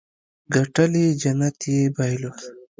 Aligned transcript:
ګټلې 0.53 1.05
جنت 1.21 1.59
يې 1.73 1.79
بايلودو. 1.95 2.43